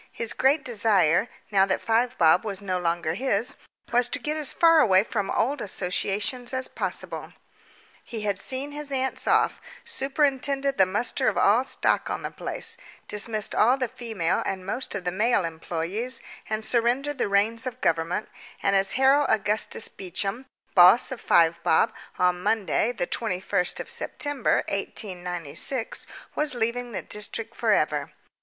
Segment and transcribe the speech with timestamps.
[0.11, 3.55] His great desire, now that Five Bob was no longer his,
[3.91, 7.33] was to get as far away from old associations as possible.
[8.03, 12.77] He had seen his aunts off, superintended the muster of all stock on the place,
[13.07, 17.79] dismissed all the female and most of the male employees, and surrendered the reins of
[17.79, 18.27] government,
[18.63, 24.63] and as Harold Augustus Beecham, boss of Five Bob, on Monday, the 21st of December
[24.69, 28.09] 1896, was leaving the district for ever.